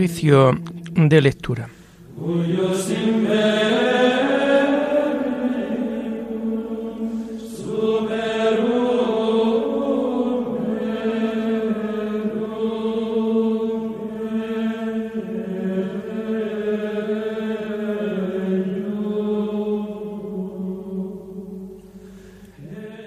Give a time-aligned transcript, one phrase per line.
[0.00, 0.58] Oficio
[0.94, 1.68] de lectura.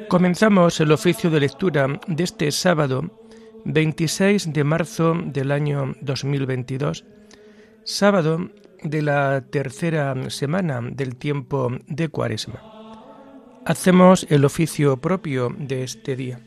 [0.08, 3.23] Comenzamos el oficio de lectura de este sábado
[3.66, 7.06] 26 de marzo del año 2022,
[7.84, 8.50] sábado
[8.84, 12.62] de la tercera semana del tiempo de Cuaresma.
[13.66, 16.40] Hacemos el oficio propio de este día.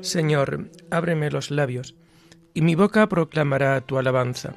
[0.00, 1.94] Señor, ábreme los labios,
[2.54, 4.54] y mi boca proclamará tu alabanza.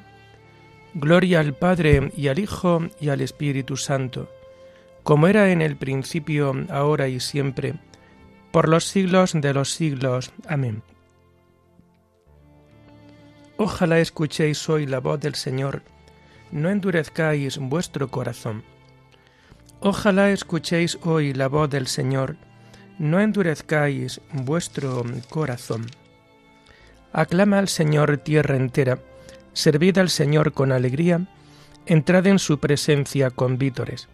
[0.94, 4.28] Gloria al Padre y al Hijo y al Espíritu Santo,
[5.02, 7.74] como era en el principio, ahora y siempre,
[8.50, 10.32] por los siglos de los siglos.
[10.46, 10.82] Amén.
[13.56, 15.82] Ojalá escuchéis hoy la voz del Señor,
[16.50, 18.62] no endurezcáis vuestro corazón.
[19.80, 22.36] Ojalá escuchéis hoy la voz del Señor,
[22.98, 25.86] no endurezcáis vuestro corazón.
[27.12, 28.98] Aclama al Señor tierra entera,
[29.52, 31.26] Servid al Señor con alegría,
[31.86, 34.08] entrad en su presencia con vítores.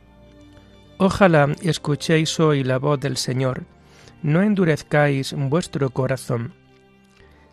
[0.98, 3.64] Ojalá escuchéis hoy la voz del Señor,
[4.22, 6.54] no endurezcáis vuestro corazón.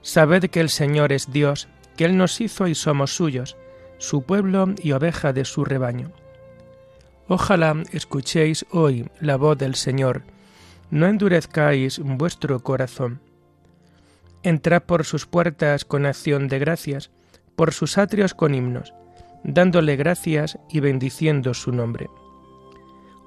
[0.02, 3.56] Sabed que el Señor es Dios, que Él nos hizo y somos suyos,
[3.97, 6.11] su pueblo y oveja de su rebaño.
[7.28, 10.23] Ojalá escuchéis hoy la voz del Señor,
[10.91, 13.19] no endurezcáis vuestro corazón.
[14.44, 17.09] Entrad por sus puertas con acción de gracias,
[17.55, 18.93] por sus atrios con himnos,
[19.43, 22.09] dándole gracias y bendiciendo su nombre.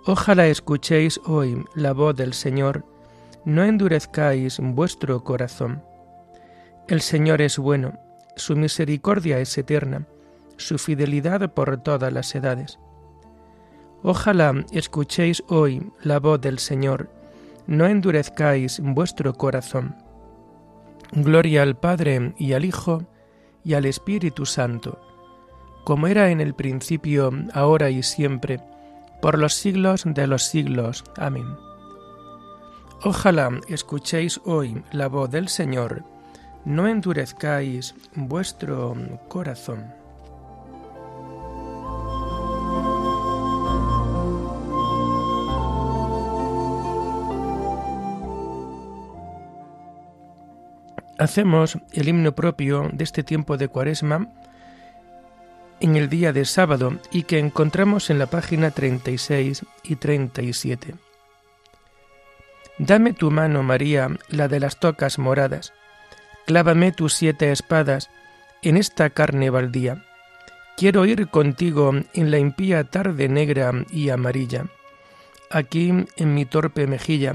[0.06, 2.84] Ojalá escuchéis hoy la voz del Señor,
[3.44, 5.83] no endurezcáis vuestro corazón.
[6.88, 7.99] El Señor es bueno,
[8.37, 10.06] su misericordia es eterna,
[10.56, 12.78] su fidelidad por todas las edades.
[14.03, 17.11] Ojalá escuchéis hoy la voz del Señor,
[17.67, 19.97] no endurezcáis vuestro corazón.
[21.12, 23.06] Gloria al Padre y al Hijo
[23.65, 24.99] y al Espíritu Santo,
[25.85, 28.61] como era en el principio, ahora y siempre,
[29.21, 31.05] por los siglos de los siglos.
[31.17, 31.47] Amén.
[33.05, 36.05] Ojalá escuchéis hoy la voz del Señor,
[36.65, 38.97] no endurezcáis vuestro
[39.29, 39.98] corazón.
[51.19, 54.29] Hacemos el himno propio de este tiempo de Cuaresma
[55.81, 60.95] en el día de sábado y que encontramos en la página 36 y 37.
[62.79, 65.73] Dame tu mano, María, la de las tocas moradas,
[66.47, 68.11] clávame tus siete espadas
[68.62, 70.05] en esta carne baldía.
[70.77, 74.67] Quiero ir contigo en la impía tarde negra y amarilla.
[75.50, 77.35] Aquí en mi torpe mejilla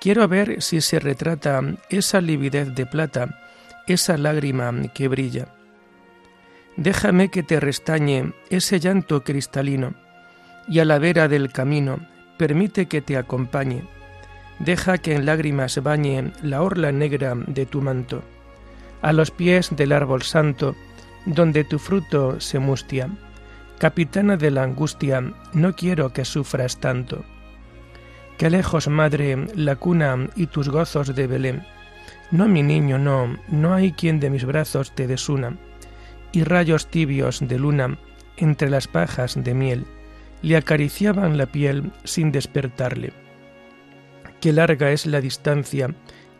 [0.00, 1.60] Quiero ver si se retrata
[1.90, 3.40] esa lividez de plata,
[3.88, 5.48] esa lágrima que brilla.
[6.76, 9.94] Déjame que te restañe ese llanto cristalino,
[10.68, 11.98] y a la vera del camino
[12.36, 13.82] permite que te acompañe.
[14.60, 18.22] Deja que en lágrimas bañe la orla negra de tu manto,
[19.02, 20.76] a los pies del árbol santo,
[21.26, 23.08] donde tu fruto se mustia.
[23.78, 25.22] Capitana de la angustia,
[25.52, 27.24] no quiero que sufras tanto.
[28.38, 31.66] Qué lejos, madre, la cuna y tus gozos de Belén.
[32.30, 35.56] No, mi niño, no, no hay quien de mis brazos te desuna.
[36.30, 37.98] Y rayos tibios de luna
[38.36, 39.86] entre las pajas de miel
[40.42, 43.12] le acariciaban la piel sin despertarle.
[44.40, 45.92] Qué larga es la distancia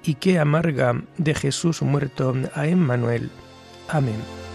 [0.04, 3.28] y qué amarga de Jesús muerto a Emmanuel.
[3.88, 4.47] Amén.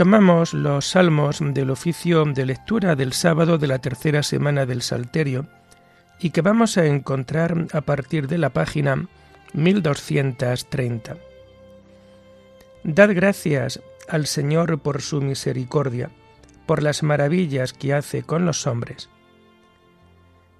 [0.00, 5.46] Tomamos los salmos del oficio de lectura del sábado de la tercera semana del Salterio
[6.18, 9.08] y que vamos a encontrar a partir de la página
[9.52, 11.18] 1230.
[12.82, 16.08] Dad gracias al Señor por su misericordia,
[16.64, 19.10] por las maravillas que hace con los hombres.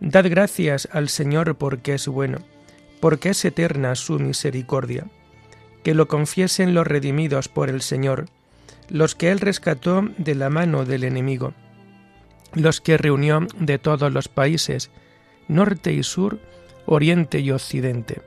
[0.01, 2.41] Dad gracias al Señor porque es bueno,
[3.01, 5.07] porque es eterna su misericordia.
[5.83, 8.27] Que lo confiesen los redimidos por el Señor,
[8.91, 11.55] los que él rescató de la mano del enemigo,
[12.55, 14.91] los que reunió de todos los países,
[15.49, 16.41] norte y sur,
[16.87, 18.23] oriente y occidente.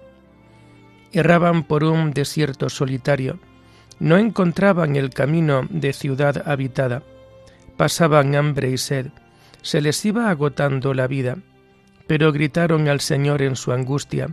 [1.12, 3.40] Erraban por un desierto solitario,
[4.00, 7.04] no encontraban el camino de ciudad habitada,
[7.78, 9.08] pasaban hambre y sed,
[9.62, 11.38] se les iba agotando la vida,
[12.08, 14.30] pero gritaron al Señor en su angustia,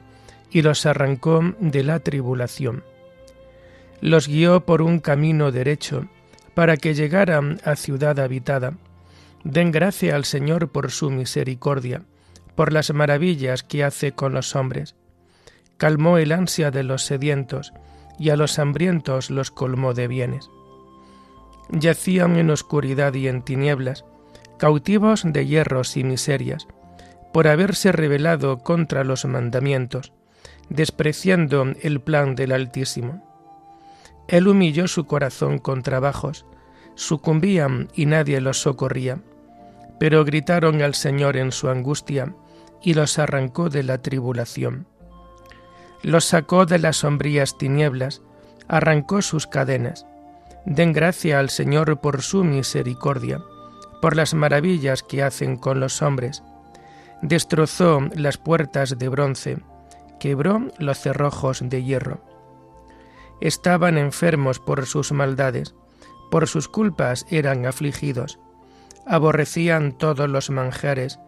[0.50, 2.82] y los arrancó de la tribulación.
[4.00, 6.08] Los guió por un camino derecho,
[6.54, 8.74] para que llegaran a ciudad habitada.
[9.44, 12.02] Den gracia al Señor por su misericordia,
[12.54, 14.96] por las maravillas que hace con los hombres.
[15.76, 17.72] Calmó el ansia de los sedientos,
[18.18, 20.50] y a los hambrientos los colmó de bienes.
[21.70, 24.04] Yacían en oscuridad y en tinieblas,
[24.58, 26.68] cautivos de hierros y miserias,
[27.32, 30.12] por haberse rebelado contra los mandamientos,
[30.68, 33.29] despreciando el plan del Altísimo.
[34.30, 36.46] Él humilló su corazón con trabajos,
[36.94, 39.18] sucumbían y nadie los socorría,
[39.98, 42.32] pero gritaron al Señor en su angustia
[42.80, 44.86] y los arrancó de la tribulación.
[46.02, 48.22] Los sacó de las sombrías tinieblas,
[48.68, 50.06] arrancó sus cadenas.
[50.64, 53.42] Den gracia al Señor por su misericordia,
[54.00, 56.44] por las maravillas que hacen con los hombres.
[57.20, 59.58] Destrozó las puertas de bronce,
[60.20, 62.29] quebró los cerrojos de hierro.
[63.40, 65.74] Estaban enfermos por sus maldades,
[66.30, 68.38] por sus culpas eran afligidos.
[69.06, 71.18] Aborrecían todos los manjares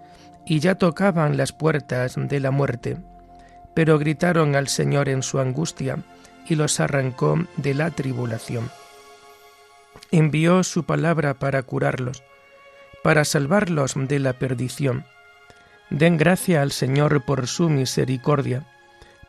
[0.46, 2.98] y ya tocaban las puertas de la muerte
[3.74, 5.98] pero gritaron al Señor en su angustia
[6.46, 8.70] y los arrancó de la tribulación.
[10.10, 12.22] Envió su palabra para curarlos,
[13.02, 15.04] para salvarlos de la perdición.
[15.90, 18.66] Den gracia al Señor por su misericordia,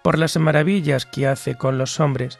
[0.01, 2.39] por las maravillas que hace con los hombres.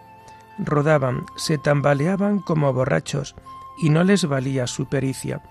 [0.59, 3.35] rodaban, se tambaleaban como borrachos,
[3.81, 5.41] y no les valía su pericia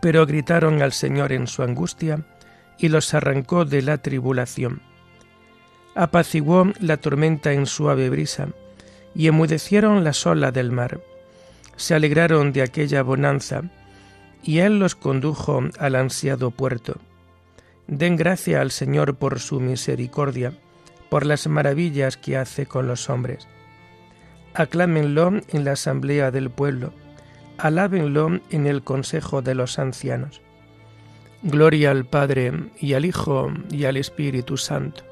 [0.00, 2.24] pero gritaron al Señor en su angustia
[2.78, 4.82] y los arrancó de la tribulación.
[5.94, 8.48] Apaciguó la tormenta en suave brisa
[9.14, 11.00] y emudecieron las olas del mar.
[11.76, 13.62] Se alegraron de aquella bonanza
[14.42, 16.98] y Él los condujo al ansiado puerto.
[17.86, 20.52] Den gracia al Señor por su misericordia,
[21.08, 23.46] por las maravillas que hace con los hombres.
[24.56, 26.92] Aclámenlo en la asamblea del pueblo
[27.58, 30.40] alábenlo en el consejo de los ancianos.
[31.42, 35.04] Gloria al Padre y al Hijo y al Espíritu Santo,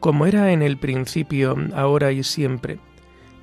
[0.00, 2.78] como era en el principio, ahora y siempre,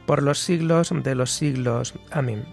[0.06, 1.94] por los siglos de los siglos.
[2.12, 2.46] Amén.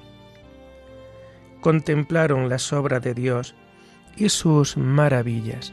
[1.60, 3.54] Contemplaron las obras de Dios
[4.16, 5.72] y sus maravillas.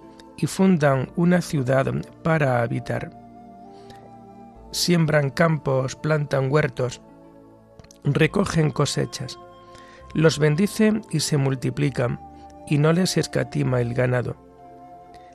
[0.41, 1.85] y fundan una ciudad
[2.23, 3.11] para habitar.
[4.71, 6.99] Siembran campos, plantan huertos,
[8.03, 9.37] recogen cosechas,
[10.15, 12.19] los bendice y se multiplican,
[12.67, 14.35] y no les escatima el ganado.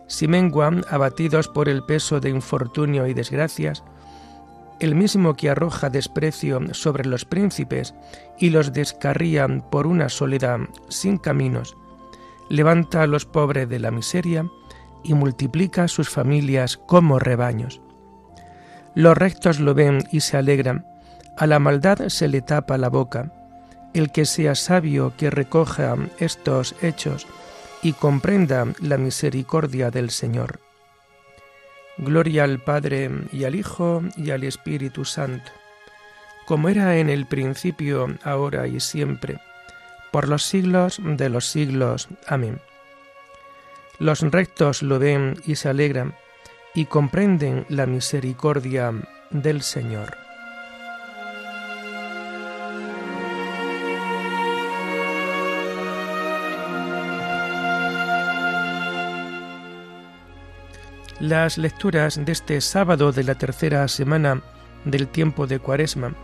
[0.09, 3.85] Si menguan, abatidos por el peso de infortunio y desgracias,
[4.81, 7.95] el mismo que arroja desprecio sobre los príncipes
[8.39, 11.77] y los descarría por una soledad sin caminos,
[12.49, 14.47] levanta a los pobres de la miseria
[15.07, 17.81] y multiplica sus familias como rebaños.
[18.95, 20.87] Los rectos lo ven y se alegran,
[21.37, 23.31] a la maldad se le tapa la boca.
[23.93, 27.27] El que sea sabio que recoja estos hechos
[27.83, 30.61] y comprenda la misericordia del Señor.
[31.99, 35.51] Gloria al Padre y al Hijo y al Espíritu Santo,
[36.47, 39.39] como era en el principio, ahora y siempre,
[40.13, 42.09] por los siglos de los siglos.
[42.27, 42.61] Amén.
[43.99, 46.15] Los rectos lo ven y se alegran
[46.75, 48.93] y comprenden la misericordia
[49.31, 50.17] del Señor.
[61.19, 64.43] Las lecturas de este sábado de la tercera semana
[64.85, 66.15] del tiempo de Cuaresma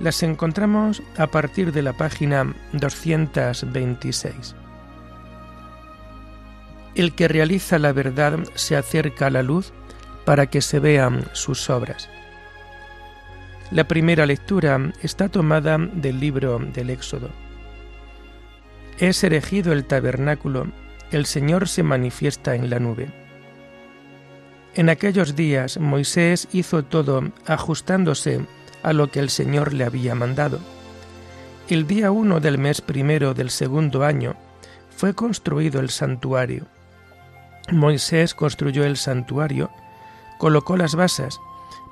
[0.00, 4.56] las encontramos a partir de la página 226.
[6.98, 9.72] El que realiza la verdad se acerca a la luz
[10.24, 12.10] para que se vean sus obras.
[13.70, 17.30] La primera lectura está tomada del libro del Éxodo.
[18.98, 20.66] Es erigido el tabernáculo,
[21.12, 23.12] el Señor se manifiesta en la nube.
[24.74, 28.40] En aquellos días Moisés hizo todo ajustándose
[28.82, 30.58] a lo que el Señor le había mandado.
[31.68, 34.34] El día uno del mes primero del segundo año
[34.96, 36.66] fue construido el santuario.
[37.70, 39.70] Moisés construyó el santuario,
[40.38, 41.40] colocó las basas,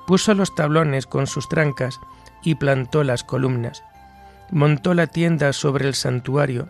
[0.05, 1.99] puso los tablones con sus trancas
[2.43, 3.83] y plantó las columnas.
[4.51, 6.69] Montó la tienda sobre el santuario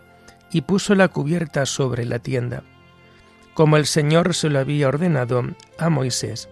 [0.50, 2.62] y puso la cubierta sobre la tienda
[3.58, 5.42] como el Señor se lo había ordenado
[5.78, 6.48] a Moisés.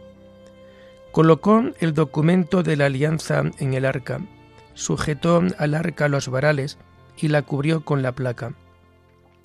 [1.13, 4.19] Colocó el documento de la alianza en el arca,
[4.75, 6.79] sujetó al arca los varales
[7.17, 8.55] y la cubrió con la placa.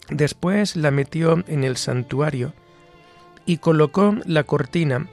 [0.10, 2.56] Después la metió en el santuario
[3.46, 5.08] y colocó la cortina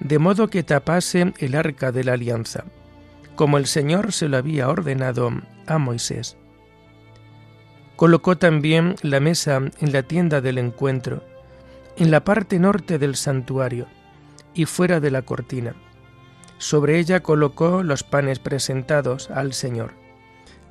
[0.00, 2.64] de modo que tapase el arca de la alianza,
[3.36, 5.30] como el Señor se lo había ordenado
[5.66, 6.36] a Moisés.
[7.96, 11.24] Colocó también la mesa en la tienda del encuentro,
[11.96, 13.86] en la parte norte del santuario
[14.52, 15.74] y fuera de la cortina.
[16.58, 19.92] Sobre ella colocó los panes presentados al Señor,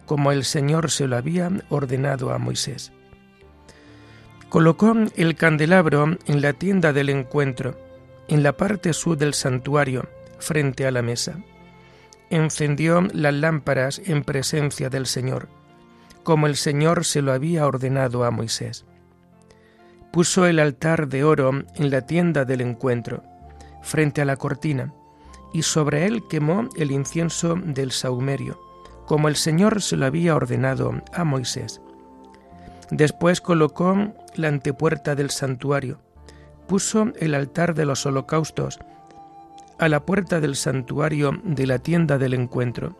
[0.05, 2.91] como el Señor se lo había ordenado a Moisés.
[4.53, 7.75] Colocó el candelabro en la tienda del encuentro,
[8.27, 10.07] en la parte sur del santuario,
[10.37, 11.39] frente a la mesa.
[12.29, 15.49] Encendió las lámparas en presencia del Señor,
[16.23, 18.85] como el Señor se lo había ordenado a Moisés
[20.13, 23.23] puso el altar de oro en la tienda del encuentro,
[23.81, 24.93] frente a la cortina,
[25.51, 28.61] y sobre él quemó el incienso del saumerio,
[29.07, 31.81] como el Señor se lo había ordenado a Moisés.
[32.89, 35.99] Después colocó la antepuerta del santuario,
[36.67, 38.79] puso el altar de los holocaustos
[39.79, 42.95] a la puerta del santuario de la tienda del encuentro,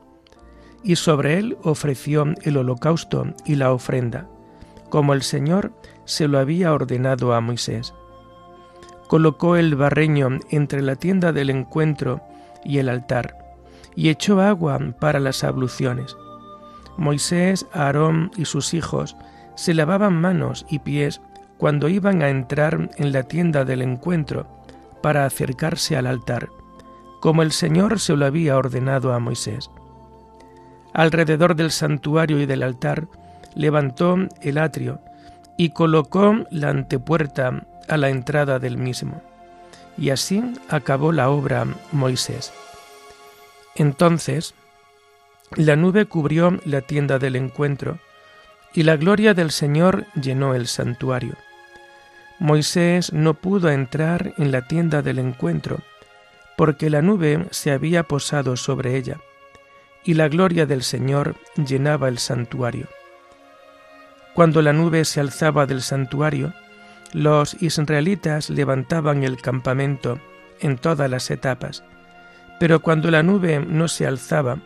[0.84, 4.28] y sobre él ofreció el holocausto y la ofrenda,
[4.90, 5.72] como el Señor
[6.06, 7.94] se lo había ordenado a Moisés.
[9.08, 12.22] Colocó el barreño entre la tienda del encuentro
[12.66, 13.38] y el altar,
[13.96, 16.18] y echó agua para las abluciones.
[16.98, 19.16] Moisés, Aarón y sus hijos
[19.56, 21.22] se lavaban manos y pies
[21.58, 24.48] cuando iban a entrar en la tienda del encuentro
[25.02, 26.50] para acercarse al altar,
[27.22, 29.70] como el Señor se lo había ordenado a Moisés.
[30.94, 33.08] Alrededor del santuario y del altar
[33.56, 35.00] levantó el atrio,
[35.58, 39.22] y colocó la antepuerta a la entrada del mismo.
[39.98, 42.52] Y así acabó la obra Moisés.
[43.76, 44.54] Entonces
[45.56, 48.00] la nube cubrió la tienda del encuentro,
[48.74, 51.36] y la gloria del Señor llenó el santuario.
[52.40, 55.80] Moisés no pudo entrar en la tienda del encuentro,
[56.58, 59.20] porque la nube se había posado sobre ella,
[60.04, 62.88] y la gloria del Señor llenaba el santuario.
[64.34, 66.54] Cuando la nube se alzaba del santuario,
[67.14, 70.20] los israelitas levantaban el campamento
[70.60, 71.84] en todas las etapas,
[72.60, 74.58] pero cuando la nube no se alzaba,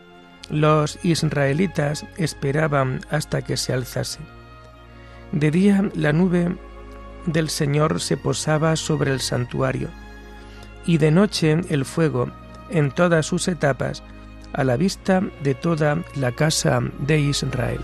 [0.49, 4.19] los israelitas esperaban hasta que se alzase.
[5.31, 6.55] De día la nube
[7.25, 9.89] del Señor se posaba sobre el santuario,
[10.85, 12.31] y de noche el fuego
[12.69, 14.03] en todas sus etapas,
[14.53, 17.81] a la vista de toda la casa de Israel.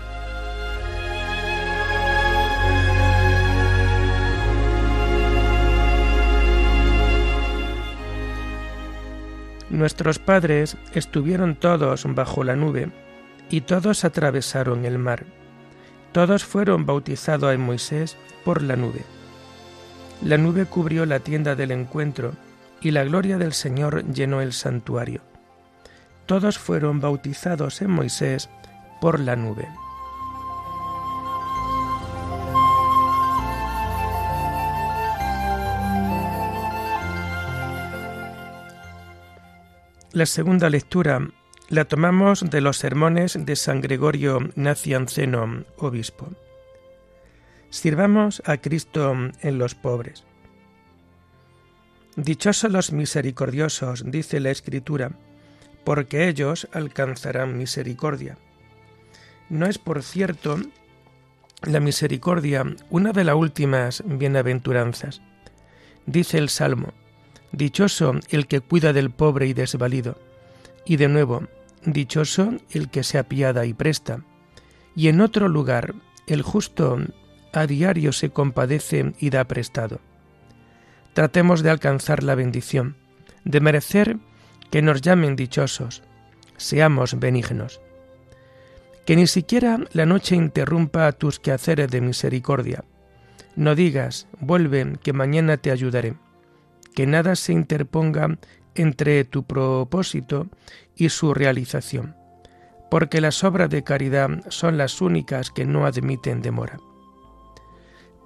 [9.74, 12.92] Nuestros padres estuvieron todos bajo la nube
[13.50, 15.24] y todos atravesaron el mar.
[16.12, 19.02] Todos fueron bautizados en Moisés por la nube.
[20.22, 22.34] La nube cubrió la tienda del encuentro
[22.80, 25.22] y la gloria del Señor llenó el santuario.
[26.26, 28.48] todos fueron bautizados en Moisés
[29.00, 29.66] por la nube.
[40.14, 41.28] La segunda lectura
[41.68, 46.28] la tomamos de los sermones de San Gregorio Nacianceno, obispo.
[47.68, 50.24] Sirvamos a Cristo en los pobres.
[52.14, 55.10] Dichosos los misericordiosos, dice la Escritura,
[55.82, 58.38] porque ellos alcanzarán misericordia.
[59.48, 60.58] No es, por cierto,
[61.64, 65.22] la misericordia una de las últimas bienaventuranzas.
[66.06, 66.94] Dice el Salmo,
[67.54, 70.18] Dichoso el que cuida del pobre y desvalido.
[70.84, 71.44] Y de nuevo,
[71.86, 74.24] dichoso el que se apiada y presta.
[74.96, 75.94] Y en otro lugar,
[76.26, 76.98] el justo
[77.52, 80.00] a diario se compadece y da prestado.
[81.12, 82.96] Tratemos de alcanzar la bendición,
[83.44, 84.16] de merecer
[84.72, 86.02] que nos llamen dichosos,
[86.56, 87.80] seamos benignos.
[89.06, 92.82] Que ni siquiera la noche interrumpa tus quehaceres de misericordia.
[93.54, 96.16] No digas, vuelve, que mañana te ayudaré
[96.94, 98.38] que nada se interponga
[98.74, 100.48] entre tu propósito
[100.96, 102.16] y su realización,
[102.90, 106.78] porque las obras de caridad son las únicas que no admiten demora.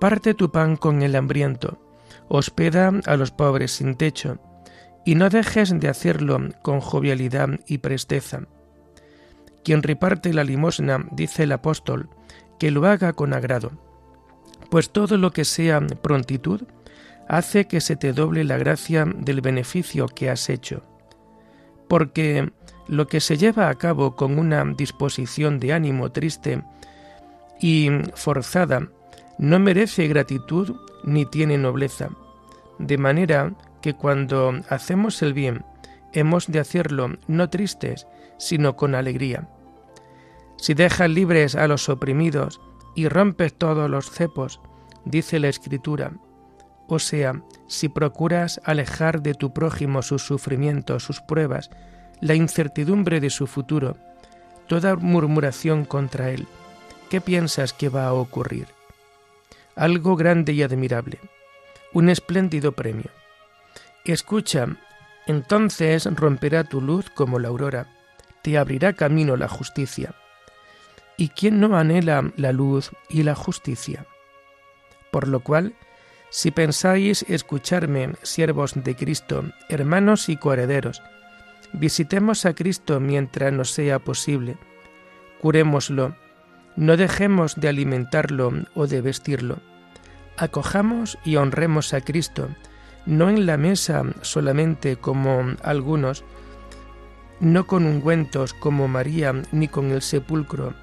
[0.01, 1.79] Parte tu pan con el hambriento,
[2.29, 4.39] hospeda a los pobres sin techo,
[5.05, 8.43] y no dejes de hacerlo con jovialidad y presteza.
[9.65, 12.11] Quien reparte la limosna, dice el apóstol,
[12.59, 13.73] que lo haga con agrado,
[14.71, 16.63] pues todo lo que sea prontitud,
[17.29, 20.83] hace que se te doble la gracia del beneficio que has hecho.
[21.89, 22.51] Porque
[22.89, 26.63] lo que se lleva a cabo con una disposición de ánimo triste
[27.61, 28.89] y forzada
[29.39, 32.09] no merece gratitud ni tiene nobleza,
[32.79, 35.65] de manera que cuando hacemos el bien
[36.13, 38.07] hemos de hacerlo no tristes,
[38.39, 39.49] sino con alegría.
[40.57, 42.61] Si dejas libres a los oprimidos
[42.95, 44.61] y rompes todos los cepos,
[45.05, 46.13] dice la Escritura,
[46.89, 51.71] o sea, si procuras alejar de tu prójimo sus sufrimientos, sus pruebas,
[52.21, 53.97] la incertidumbre de su futuro,
[54.67, 56.47] toda murmuración contra él,
[57.11, 58.69] ¿qué piensas que va a ocurrir?
[59.77, 61.21] Algo grande y admirable,
[61.93, 63.11] un espléndido premio.
[64.07, 64.67] Escucha,
[65.27, 67.87] entonces romperá tu luz como la aurora,
[68.41, 70.15] te abrirá camino la justicia.
[71.19, 74.07] ¿Y quién no anhela la luz y la justicia?
[75.11, 75.75] Por lo cual,
[76.31, 81.03] si pensáis escucharme, siervos de Cristo, hermanos y coherederos,
[81.73, 84.57] visitemos a Cristo mientras nos sea posible,
[85.41, 86.17] curémoslo,
[86.77, 89.59] no dejemos de alimentarlo o de vestirlo,
[90.37, 92.49] acojamos y honremos a Cristo,
[93.07, 96.25] no en la mesa solamente como algunos,
[97.41, 100.75] no con ungüentos como María, ni con el sepulcro,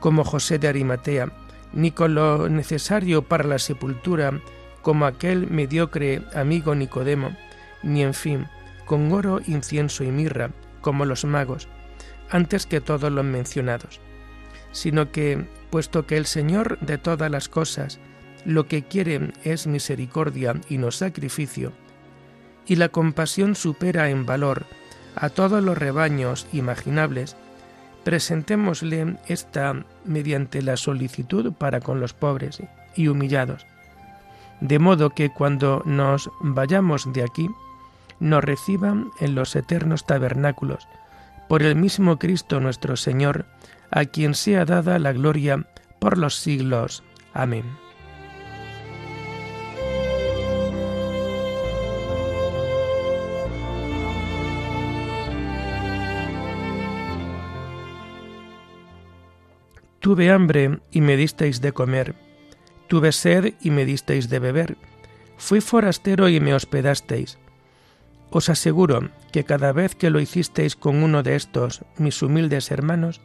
[0.00, 1.32] como José de Arimatea,
[1.72, 4.40] ni con lo necesario para la sepultura,
[4.88, 7.36] como aquel mediocre amigo Nicodemo,
[7.82, 8.46] ni en fin,
[8.86, 11.68] con oro, incienso y mirra, como los magos,
[12.30, 14.00] antes que todos los mencionados,
[14.72, 18.00] sino que, puesto que el Señor de todas las cosas
[18.46, 21.74] lo que quiere es misericordia y no sacrificio,
[22.66, 24.64] y la compasión supera en valor
[25.16, 27.36] a todos los rebaños imaginables,
[28.04, 32.62] presentémosle esta mediante la solicitud para con los pobres
[32.96, 33.66] y humillados,
[34.60, 37.50] de modo que cuando nos vayamos de aquí,
[38.20, 40.86] nos reciban en los eternos tabernáculos,
[41.48, 43.46] por el mismo Cristo nuestro Señor,
[43.90, 45.66] a quien sea dada la gloria
[45.98, 47.02] por los siglos.
[47.32, 47.64] Amén.
[60.00, 62.27] Tuve hambre y me disteis de comer
[62.88, 64.76] Tuve sed y me disteis de beber.
[65.36, 67.38] Fui forastero y me hospedasteis.
[68.30, 73.20] Os aseguro que cada vez que lo hicisteis con uno de estos, mis humildes hermanos,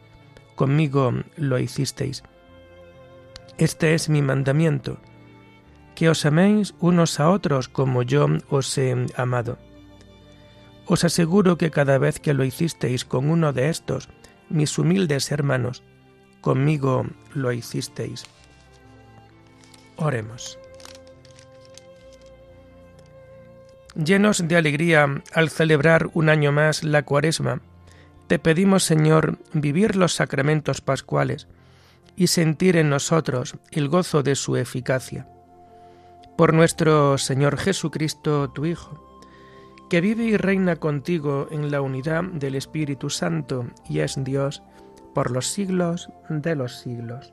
[0.54, 2.22] conmigo lo hicisteis.
[3.58, 4.98] Este es mi mandamiento,
[5.94, 9.58] que os améis unos a otros como yo os he amado.
[10.86, 14.08] Os aseguro que cada vez que lo hicisteis con uno de estos,
[14.50, 15.82] mis humildes hermanos,
[16.40, 18.24] conmigo lo hicisteis.
[19.96, 20.58] Oremos.
[23.94, 27.60] Llenos de alegría al celebrar un año más la cuaresma,
[28.26, 31.46] te pedimos, Señor, vivir los sacramentos pascuales
[32.16, 35.28] y sentir en nosotros el gozo de su eficacia.
[36.36, 39.20] Por nuestro Señor Jesucristo, tu Hijo,
[39.88, 44.62] que vive y reina contigo en la unidad del Espíritu Santo y es Dios
[45.14, 47.32] por los siglos de los siglos.